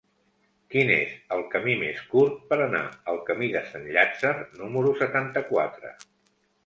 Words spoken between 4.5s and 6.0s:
número setanta-quatre?